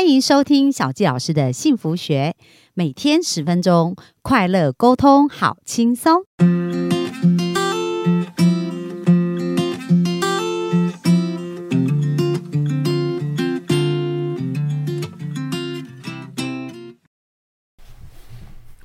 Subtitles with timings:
[0.00, 2.34] 欢迎收听小纪老师的幸福学，
[2.72, 6.22] 每天十分钟，快乐沟通，好轻松。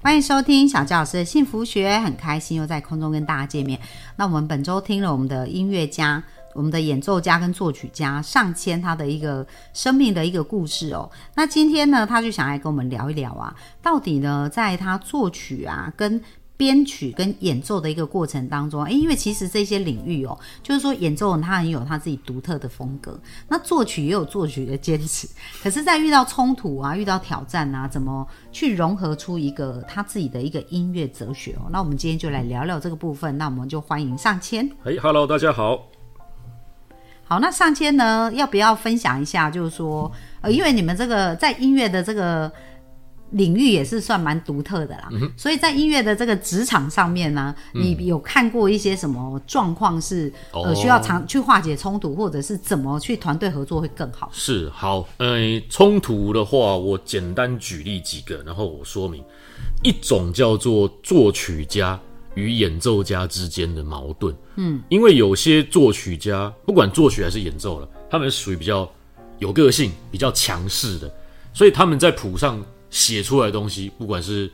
[0.02, 3.80] 欢迎收听小纪老师的幸福学，很开心又在空中跟大家见面。
[4.18, 6.22] 那我们本周听了我们的音乐家。
[6.56, 11.12] 我们的演奏家跟作曲家上千他的一个生命的一个故事哦。
[11.36, 16.22] 那今天呢，他就想来跟我们聊一聊啊，到底呢，在他作曲啊、跟
[16.56, 25.28] 编曲、跟演奏的一个过程当中，诶，因为其实这些领域哦，就是说演奏人他很有他自己独特的风格，那作曲也有作曲的坚持。
[25.62, 31.68] 可是，在遇到冲突啊、遇到挑战啊，怎么去融合出一个他自己的一个音乐哲学哦？
[31.70, 33.38] 那我们今天就来聊聊这个部分。
[33.38, 34.66] 那我们就欢迎上千。
[34.86, 35.95] 哎，Hello，大家好。
[37.28, 38.32] 好，那上千呢？
[38.36, 39.50] 要不要分享一下？
[39.50, 40.12] 就是说，
[40.42, 42.52] 呃，因为你们这个在音乐的这个
[43.32, 54.30] 领域也是算蛮独特的啦，所以在音乐的这个职场上面呢，你有看过一些什么状况是呃需要常去化解冲突，或者是怎么去团队合作会更好？
[54.32, 59.24] 是好，呃，冲突的话，我简单举例几个，然后我说明
[59.82, 62.00] 一种叫做作曲家。
[62.36, 68.90] 与演奏家之间的矛盾，嗯，因为有些作曲家不管作曲还是演奏了，他们属于比较
[69.40, 71.14] 有个性、比较强势的，
[71.54, 74.52] 所以他们在谱上写出来的东西，不管是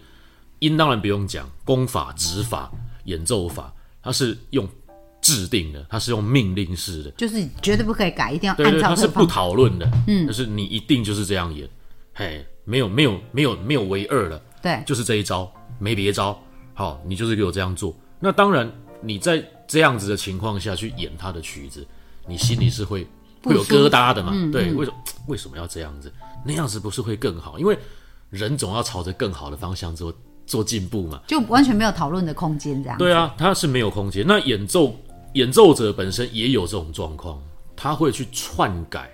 [0.60, 2.72] 音，当然不用讲，功法、指法、
[3.06, 4.68] 演奏法，它是用
[5.20, 8.90] 制定的，它是用命令式的，就是绝对不可以改，一定要按照。
[8.90, 11.68] 它是不讨论的，嗯，就是你一定就是这样演，
[12.14, 16.40] 嘿，没有没有没有没有唯二了，对，就是这一招，没别招。
[16.74, 17.96] 好，你就是给我这样做。
[18.20, 21.86] 那当然，你在这样子的情况下去演他的曲子，
[22.28, 23.08] 你心里是会
[23.44, 24.32] 会有疙瘩的嘛？
[24.52, 26.12] 对，为什么为什么要这样子？
[26.46, 27.58] 那样子不是会更好？
[27.60, 27.78] 因为
[28.30, 30.14] 人总要朝着更好的方向做
[30.46, 31.22] 做进步嘛。
[31.28, 32.98] 就完全没有讨论的空间，这样。
[32.98, 34.26] 对啊，他是没有空间。
[34.26, 34.96] 那演奏
[35.34, 37.42] 演奏者本身也有这种状况，
[37.76, 39.10] 他会去篡改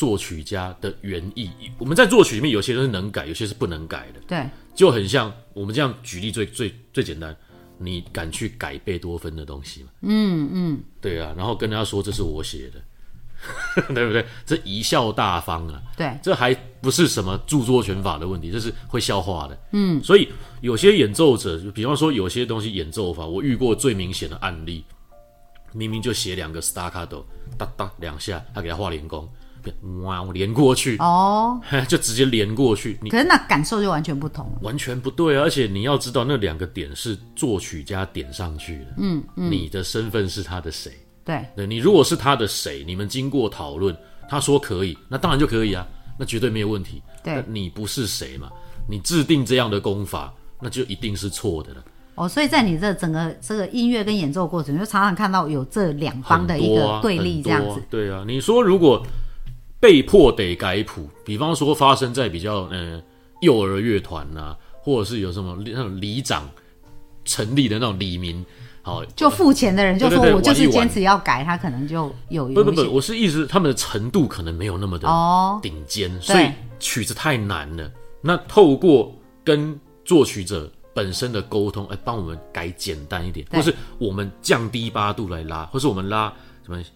[0.00, 1.50] 作曲家的原意。
[1.76, 4.20] 我们在作曲里面，有些人是能改，有些是不能改的。
[4.26, 4.48] 对。
[4.74, 7.36] 就很像我们这样举例最最最简单，
[7.76, 9.90] 你敢去改贝多芬的东西吗？
[10.00, 12.80] 嗯嗯，对啊，然后跟人家说这是我写的，
[13.92, 14.24] 对不对？
[14.46, 19.58] 这贻笑大方啊，对，这还不是什么著作权法的问题，这是会笑话的。
[19.72, 20.26] 嗯，所以
[20.62, 24.82] 有些演奏者，就比方说有些东西演奏法，我遇过最明显的案例，
[25.74, 27.22] 明明就写两个 staccato，
[27.58, 29.28] 哒哒两下，他给他画连弓。
[30.02, 30.22] 哇！
[30.22, 32.98] 我连过去哦， 就直接连过去。
[33.02, 35.42] 你可是那感受就完全不同了，完全不对啊！
[35.42, 38.86] 而且你要知道，那两个点是作曲家点上去的。
[38.98, 40.92] 嗯嗯，你的身份是他的谁？
[41.24, 43.96] 对对，你如果是他的谁，你们经过讨论，
[44.28, 45.86] 他说可以，那当然就可以啊，
[46.18, 47.02] 那绝对没有问题。
[47.22, 48.50] 对，你不是谁嘛？
[48.88, 51.84] 你制定这样的功法，那就一定是错的了。
[52.14, 57.82] 哦，所以在你这整个这个音乐跟演奏过程，就常常看到有这两方的一个对立这样子。
[57.90, 59.06] 对啊，你说如果。
[59.80, 63.02] 被迫得改谱，比方说发生在比较呃
[63.40, 66.46] 幼儿乐团呐，或者是有什么那种里长
[67.24, 68.44] 成立的那种里民，
[68.82, 75.08] 好就付钱的人就说我就是坚持要改，他可能就有不不不，我是意思他们的程度可能没有那么的
[75.62, 77.90] 顶尖，所以曲子太难了。
[78.20, 86.30] 那透过跟作曲者本身的沟通，哎，帮我们改简单一点，或是我们降低八度来拉，或是我们拉。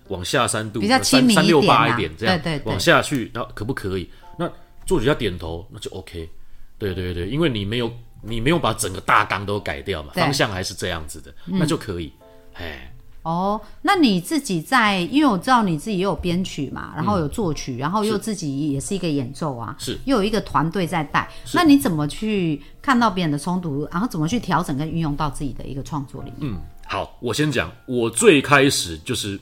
[0.09, 4.09] 往下三度，比较三三六八一点，这样对对往下去，然后可不可以？
[4.39, 4.51] 那
[4.85, 6.29] 作曲家点头，那就 OK。
[6.77, 7.91] 对对对，因为你没有
[8.21, 12.13] 你没有把整个大纲都改掉嘛，方向还是这样子的，那就可以。
[12.55, 12.93] 哎，
[13.23, 26.53] 哦，那你自己在，因为我知道你自己也有编曲嘛，然后有作曲，然后又自己也是一个演奏啊，是又有一个团队在带，那你怎么去看到别人的冲突，然后怎么去调整跟运用到自己的一个创作里面？
[26.53, 29.41] 嗯，好，我先讲，我最开始就是。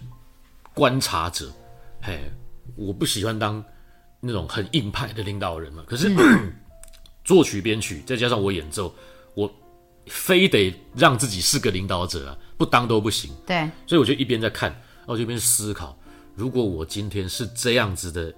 [0.75, 1.53] 观察者，
[2.01, 2.31] 嘿，
[2.77, 3.63] 我不喜欢当
[4.21, 5.85] 那种很硬派的领导人嘛。
[5.87, 6.11] 可是
[7.25, 8.95] 作曲、编曲，再加上我演奏，
[9.35, 9.53] 我
[10.07, 13.31] 非得让自己是个领导者啊，不当都不行。
[13.47, 15.97] 对，所以我就一边在看，然后一边思考：
[16.35, 18.35] 如果我今天是这样子的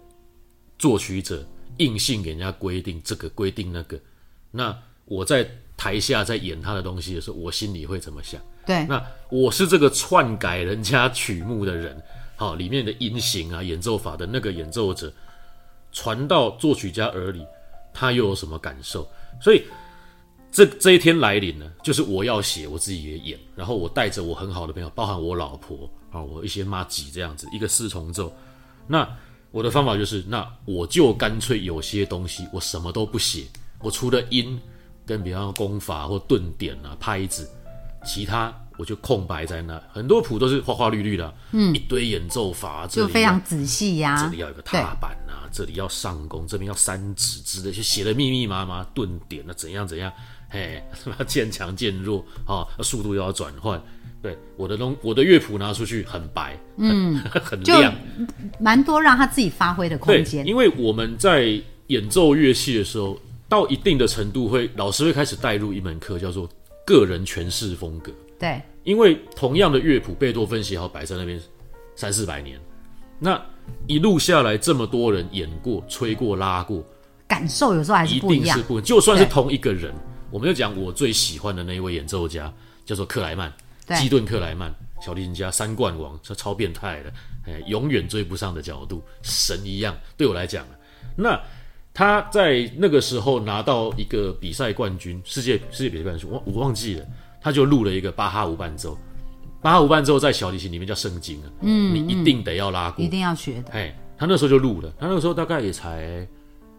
[0.79, 1.47] 作曲者，
[1.79, 3.99] 硬性给人家规定这个规定那个，
[4.51, 4.77] 那
[5.07, 8.41] 我在台下在演他的东西的时候，我心里会怎么想？
[8.67, 12.03] 对，那我是这个篡改人家曲目的人。
[12.37, 15.13] 好，里面的音型啊，演奏法的那个演奏者
[15.93, 17.47] 传到作曲家耳里，
[17.93, 19.09] 他又有什么感受？
[19.41, 19.65] 所以
[20.51, 28.33] 这这一天来临呢，就是我要写，我自己也演，然后我带着我很好的朋友，包含我老婆啊，我一些妈几这样子，一个四重奏。
[28.87, 29.09] 那
[29.51, 33.45] 我的方法就是，那我就干脆有些东西我什么都不写，
[33.81, 34.61] 我除了音
[35.07, 37.49] 跟比方说功法或顿点啊、拍子，
[38.05, 39.81] 其他我就空白在那。
[39.93, 50.13] 很多谱都是花花绿绿的，嗯，一堆演奏法，这就非常仔细呀、这里要有个踏板啊，这里要上弓，这边要三指之类，就写的密密麻麻，顿点啊怎样怎样，
[50.49, 53.83] 嘿，什 么渐强渐弱啊，速度又要转换。
[54.23, 57.95] 对我的东，我的乐谱拿出去很白，嗯，很 亮，
[58.59, 60.47] 蛮多让他自己发挥的空，间。
[60.47, 66.49] 因为我们在演奏乐器的时候，到一定的程度会，老师会开始带入一门课，叫做
[66.87, 68.11] 个人诠释风格。
[68.45, 71.41] 对，因为同样的乐谱，贝多芬写好摆在那边
[71.97, 72.61] 三四百年，
[73.19, 73.43] 那
[73.87, 76.85] 一路下来这么多人演过、吹过、拉过，
[77.27, 78.55] 感受有时候还是一不一样。
[78.59, 78.69] 定是。
[78.69, 79.95] 不，就算是同一个人，
[80.31, 82.53] 我们就讲我最喜欢的那一位演奏家，
[82.85, 83.51] 叫做克莱曼，
[83.87, 83.97] 对。
[83.97, 84.71] 基顿克莱曼，
[85.01, 87.13] 小提琴家三冠王，这超变态的，
[87.47, 89.97] 哎，永远追不上的角度，神一样。
[90.19, 90.67] 对我来讲，
[91.17, 91.41] 那
[91.95, 97.07] 他在那个时候拿到一个比赛冠军，世界世界比赛冠军，我我忘记了，
[97.45, 98.99] 他就录了一个巴哈无伴奏。
[99.61, 103.73] 巴哈无伴奏在小提琴里面叫圣经啊，嗯，你一定得要拉过一，定要学的。
[103.73, 106.27] 哎，他那时候就录了，他那个时候大概也才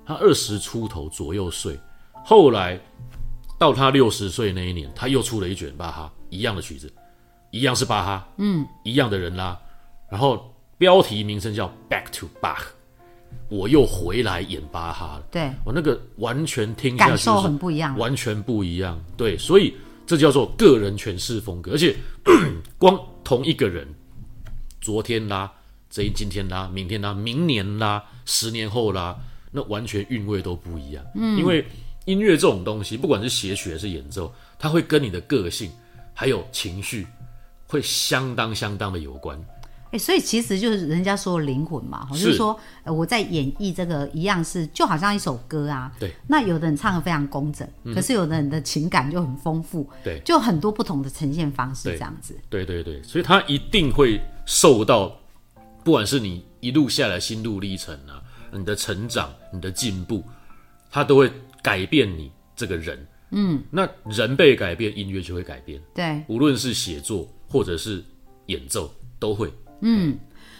[0.05, 1.79] 他二十出头左右岁，
[2.23, 2.79] 后来
[3.59, 6.91] 到他六十岁那一年，他又出了一卷巴哈一样的曲子，
[7.51, 9.57] 一样是巴哈，嗯，一样的人拉，
[10.09, 12.57] 然后标题名称叫《Back to Bach》，
[13.49, 15.23] 我又回来演巴哈了。
[15.31, 17.97] 对，我那个完全听下去感受很不一样。
[17.97, 18.99] 完全不一样。
[19.17, 19.73] 对，所以
[20.05, 21.95] 这叫做个人诠释风格，而且
[22.77, 23.87] 光同一个人，
[24.81, 25.51] 昨天啦，
[25.89, 29.17] 这一今天啦，明天啦，明年啦，十年后啦，
[29.51, 31.03] 那完全韵味都不一样。
[31.15, 31.65] 嗯，因为
[32.05, 35.71] 音乐这种东西，不管是写曲还是演奏，它会跟你的个性
[36.13, 37.07] 还有情绪
[37.67, 39.43] 会相当相当的有关。
[39.95, 45.89] 哎、所以其实就是人家说灵魂嘛，就是是说，呃，我在演绎这个一样是，就好像一首歌啊。
[45.97, 46.11] 对。
[46.27, 49.89] 那有的人唱的非常工整，可是有的人的情感就很丰富。
[50.03, 52.35] 对就很多不同的呈现方式这样子。
[52.49, 55.17] 对对对，所以他一定会受到，
[55.81, 58.21] 不管是你一路下来心路历程啊，
[58.51, 60.21] 你的成长、你的进步，
[60.91, 61.31] 他都会
[61.63, 63.07] 改变你这个人。
[63.31, 68.03] 嗯，那人被改变，音乐就会改变，对，无论是写作或者是
[68.47, 69.49] 演奏，都会。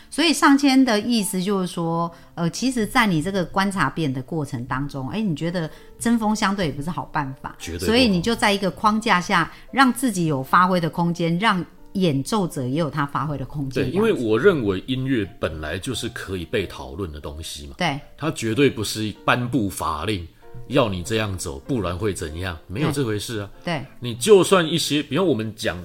[0.10, 5.70] 所以上千的意思就是说，呃，其实，在你这个观察变的过程当中，哎，你觉得
[6.00, 11.64] 针锋相对也不是好办法，绝对所以你就在一个框架下，让自己有发挥的空间，让
[11.94, 13.84] 演奏者也有他发挥的空间。
[13.84, 18.00] 对，因为我认为音乐本来就是可以被讨论的东西嘛，对。
[18.18, 20.26] 它绝对不是颁布法令
[20.68, 23.50] 要你这样走，不然会怎样，没有这回事啊。
[23.66, 23.84] 对。
[24.00, 25.78] 你就算一些，比方我们讲，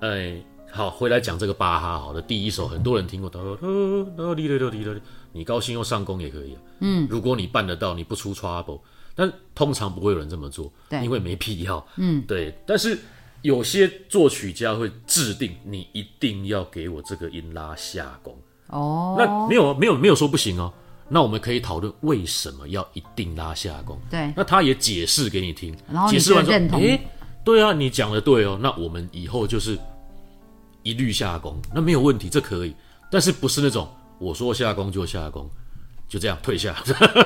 [0.00, 0.36] 哎，
[0.76, 3.56] 好，回来讲这个巴哈好的第一首，很多人听过，哒哒
[4.24, 5.00] 哒滴哩滴哩哩
[5.32, 6.60] 你高兴又上弓也可以啊。
[6.80, 8.78] 嗯，如果你办得到，你不出 trouble，
[9.14, 11.84] 但通常不会有人这么做，对因为没必要。
[11.96, 12.54] 嗯，对。
[12.66, 12.98] 但是
[13.40, 18.36] 有些作曲家会制定，你一定要给我这个音拉下弓。
[18.66, 20.70] 哦，那没有没有没有说不行哦。
[21.08, 23.98] 那我们可以讨论为什么要一定拉下弓。
[24.10, 27.00] 对那他也解释给你听，然后解释完之后，就认同诶，
[27.42, 29.78] 对啊，你讲的对哦，那我们以后就是
[30.86, 32.72] 一律下工，那没有问题，这可以，
[33.10, 33.88] 但是不是那种
[34.20, 35.50] 我说下工就下工，
[36.08, 36.72] 就这样退下。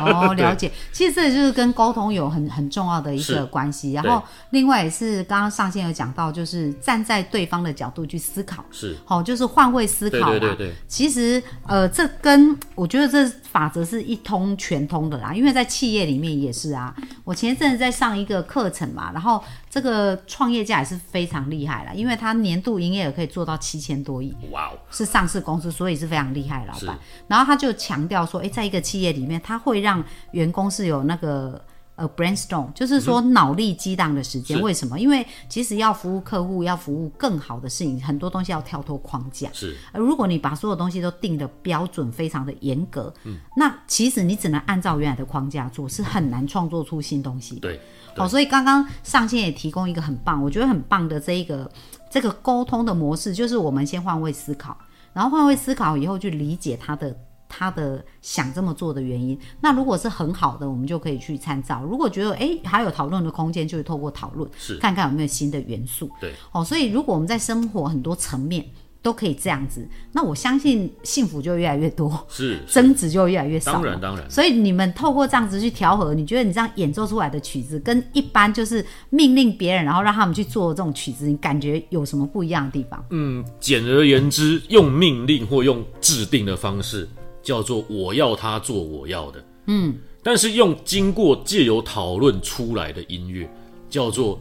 [0.00, 0.72] 哦， 了解。
[0.90, 3.92] 其实这就是跟沟通有很很重要的一个关系。
[3.92, 8.64] 然后另外也是刚刚上线有讲到，就是站在对方的角度去思考。
[8.70, 10.30] 是好、就是换位思考啦。
[10.30, 16.94] 对对对对其实呃，这跟我觉得这法则是一通全通的啦，因为在企业里面也是啊。
[17.24, 24.34] 我前一阵子在上一个课程嘛，然后这个创业家也是非常厉害了，因为他年度营业额可以做到七千多亿。
[24.50, 26.98] 哇哦，是上市公司，所以是非常厉害的老板。
[27.28, 31.62] 然后他就强调说，诶，在一个企业里面，他会让员工是有那个
[32.00, 34.58] 呃 brainstorm，就是说脑力激荡的时间。
[34.58, 34.98] 嗯为什么？
[34.98, 39.50] 因为其实要服务客户，要服务更好的事情，很多东西要跳脱框架。
[39.52, 47.56] 是而如果你把所有东西都定的标准非常的严格，嗯那其实你只能按照原来的框架做，是很难创作出新东西。
[47.56, 47.78] 对，
[48.16, 51.70] 好，所以刚刚上线也提供一个很棒，我觉得很棒的这一个
[52.08, 54.76] 这个沟通的模式，就是我们先换位思考，
[55.12, 57.14] 然后换位思考以后去理解他的
[57.50, 59.38] 他的想这么做的原因。
[59.60, 66.08] 那如果是很好的，我们就可以去参照；如果觉得诶还有讨论的空间，就会透过讨论是看看有没有新的元素。
[66.20, 68.64] 对，哦，所以如果我们在生活很多层面
[69.02, 72.26] 都可以这样子，那我相信幸福就越来越多。
[72.28, 73.72] 是是争执就越来越少。
[73.72, 83.02] 当然当然所以你们透过这样子去调和，你觉得你这样演奏出来的曲子，跟一般就是命令别人，然后让他们去做这种曲子，你感觉有什么不一样的地方？
[83.08, 87.08] 嗯，简而言之，用命令或用制定的方式
[87.42, 93.48] 叫做我要他做我要的，嗯，但是用经过借由讨论出来的音乐
[93.88, 94.38] 叫做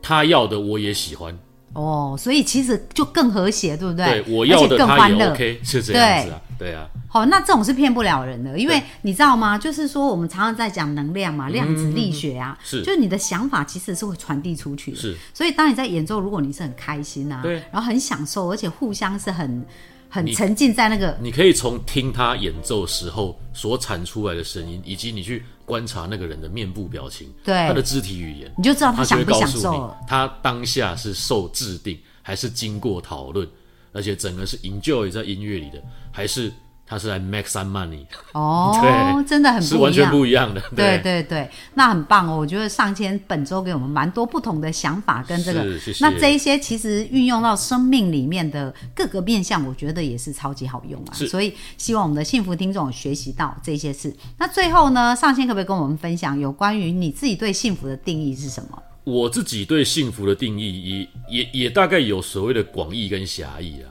[0.00, 1.36] 他要的我也喜欢，
[1.74, 4.22] 哦，所以其实就更和谐，对不对？
[4.22, 5.32] 对我要的他也更欢乐。
[5.32, 6.72] OK，是这样子啊，对。
[6.72, 9.58] 啊，好，那这种是骗不了人的，因为你知道吗？
[9.58, 12.82] 就是说我们常常在讲能量嘛，量子力学啊，嗯是。
[12.82, 14.96] 就是你的想法其实是会传递出去的。
[14.96, 17.54] 是，所以当你在演奏，如果你是很开心啊，对。
[17.72, 19.64] 然后很享受，而且互相是很
[20.10, 33.48] 很你沉浸在那个你可以从听他演奏时候所产出来的声音，以及你去观察那个人的面部表情，对他的肢体语言，你就知道他他就享不会告诉你享受了。，他当下是受制定，还是经过讨论，
[33.92, 36.52] 而且整个是 enjoy 在音乐里的，还是
[36.90, 40.52] 他是来 make some money，哦， 对真的很是完全不一样。
[40.52, 40.60] 的。
[40.74, 42.36] 对对对，那很棒哦！
[42.36, 51.14] 我觉得上千本周给我们蛮多不同的想法跟这个谢，谢那这一些其实运用到生命里面的各个面向，我觉得也是超级好用啊。
[51.14, 54.12] 所以希望我们的幸福听众有学习到这些事。
[54.36, 58.82] 那最后呢，上千可不可以跟我们分享有关于你自己对幸福的定义是什么？
[59.04, 63.86] 我自己对幸福的定义也也也大概有所谓的广义跟狭义啊。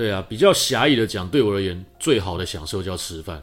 [0.00, 3.42] 对啊，比较狭义的讲，对我而言，最好的享受叫吃饭，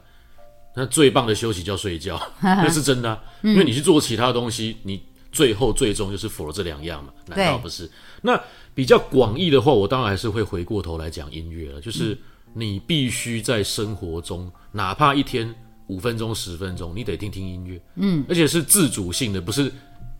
[0.76, 3.24] 那最棒的休息叫睡觉， 那是真的、啊。
[3.44, 5.00] 因为你去做其他东西，你
[5.32, 7.14] 最后最终就是否了这两样嘛？
[7.28, 7.88] 难道不是？
[8.24, 8.42] 那
[8.74, 12.18] 比较广义的话，我当然还是会回过头来讲音乐了，就是
[12.56, 15.54] 你必须在生活中，哪怕一天
[15.90, 19.72] 五分钟、十分钟，你得听听音乐，嗯，而且是自主性的，不是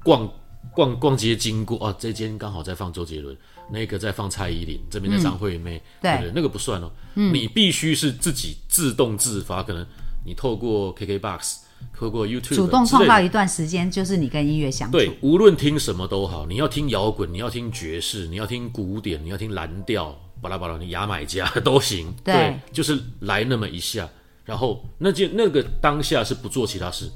[0.04, 0.32] 逛
[0.78, 3.36] 逛逛街经过啊，这间刚好在放周杰伦，
[3.72, 6.32] 那个在放蔡依林，这边在张惠妹，对不对？
[6.36, 9.84] 那个不算哦，你必须是自己自动自发，可能
[10.24, 11.56] 你透过 KKBox，
[11.98, 14.92] 透过 YouTube 主动创造一段时间，就是你跟音乐相处。
[14.92, 22.14] 对，无论听什么都好，你要听摇滚，你要听爵士，你要听古典，你要听蓝调，巴拉巴拉，你牙买加 都行。
[22.24, 24.08] 对就是来那么一下，
[24.46, 27.12] 然后那件那个当下是不做其他事，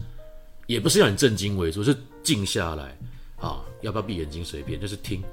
[0.66, 2.98] 也不是让你正襟危坐，是静下来
[3.42, 5.24] 啊，要不要闭眼睛随便，就是听。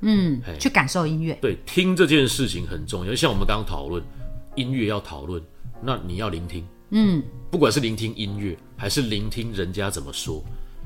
[0.00, 1.36] 嗯，去感受音乐。
[1.42, 4.02] 对，听这件事情很重要，就像我们刚刚讨论
[4.54, 5.42] 音乐要讨论，
[5.82, 10.42] 那你要聆听，嗯，不管是聆听音乐还是聆听人家怎么说，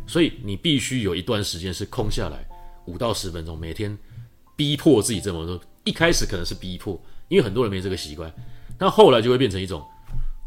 [0.07, 2.45] 所以你必须有一段时间是空下来，
[2.87, 3.97] 五到十分钟，每天
[4.57, 5.61] 逼迫自己这么做。
[5.85, 8.33] 一开始可能是逼迫，因为很多人没这个习惯，
[8.79, 9.83] 但后来就会变成一种。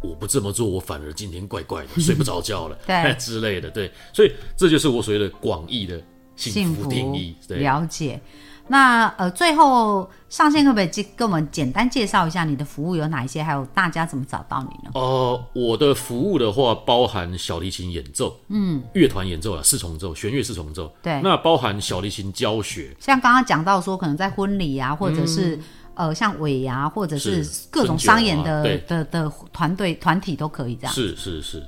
[0.02, 6.00] 我不这么做，我反而今天怪怪的，睡不着觉了，对 之类的，对，所以这就是我所谓的广义的
[6.36, 8.20] 幸福定义，对，了解。
[8.68, 14.90] 那呃，最后上线可不可以介跟我们简单介绍一下你的服务有哪一些，还有大家怎么找到你呢？
[14.96, 21.22] 呃，我的服务的话，包含小提琴演奏，嗯，乐团演奏啊，四重奏，弦乐四重奏，对。
[21.22, 25.60] 那包含小提琴教学，像刚刚讲到说，可能在婚礼啊，或者是、
[25.94, 28.84] 呃像尾牙，或者是各种商演的、对。
[28.88, 30.92] 的的团队团体都可以这样。
[30.92, 31.64] 是是是，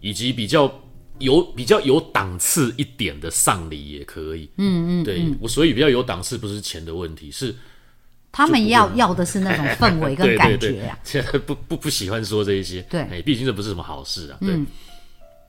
[0.00, 0.70] 以及比较
[1.18, 7.54] 有比较有档次一点的丧礼也可以，嗯嗯，对我所以比较有档次，不是钱的问题，是
[8.30, 10.98] 他们要要的是那种氛围跟 感觉啊。
[11.04, 13.02] 现在不不不喜欢说这一些，对。
[13.02, 14.58] 嗯哎，毕竟这不是什么好事啊，对。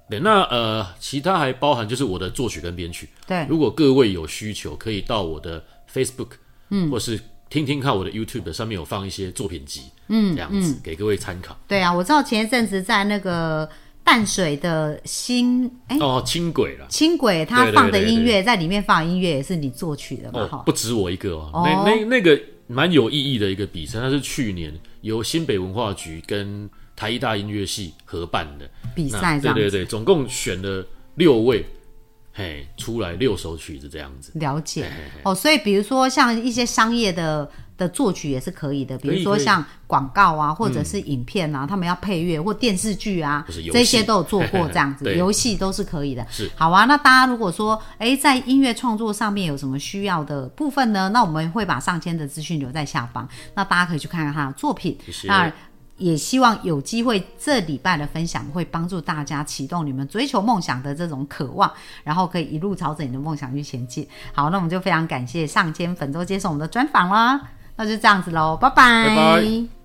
[0.09, 3.47] 对，那呃，其他还包含就是我的作曲跟编曲，对。
[3.49, 6.27] 如果各位有需求，可以到我的 Facebook，
[6.69, 11.57] 嗯，或是听听看我的 YouTube 上面有放一些作品集，嗯，这样子、给各位参考。
[11.67, 13.67] 对啊，我知道前一阵子在那个
[14.03, 20.49] 淡水的新哎哦，轻轨了，轻轨，他放的音乐在里面放的音乐也是你作曲的嘛？
[20.51, 21.63] 哦、，不止我一个哦，哦。
[21.65, 28.69] 那那那个蛮有意义的一个比赛，它是去年由新北文化局跟台艺大音乐系合办的。
[28.93, 31.65] 比赛对对对，总共选了六位，
[32.33, 34.31] 嘿，出来六首曲子这样子。
[34.35, 34.91] 了解
[35.23, 37.47] 哦，所以比如说像一些商业的
[37.77, 46.25] 的作曲也是可以的，比如说像广告啊，或者是影片啊，他们要配乐或电视剧啊这些都有做过这样子， 对游戏都是可以的。
[46.31, 51.09] 是好啊，那大家如果说哎在音乐创作上面有什么需要的部分呢？
[51.09, 54.97] 那我们会把上千的资讯留在下方，那大家可以去看看他的作品。
[56.03, 61.71] 也希望有机会这礼拜的分享会帮助大家启动你们追求梦想的这种渴望，
[62.03, 64.05] 然后可以一路朝着你的梦想去前进。
[64.33, 67.39] 好，那我们就非常感谢上千本周接受我们的专访啦，
[67.77, 69.07] 那就这样子喽，拜拜。
[69.07, 69.82] 拜拜。